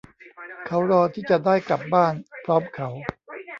[0.67, 2.13] เขารอที่จะได้กลับบ้าน
[2.45, 2.89] พร้อมเขา